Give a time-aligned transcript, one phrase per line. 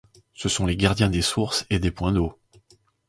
[0.33, 2.35] Ce sont les gardiens des sources et des points d'eau.